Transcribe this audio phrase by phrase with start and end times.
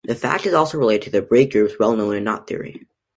[0.03, 2.87] This fact is also related to the braid groups well known in knot theory.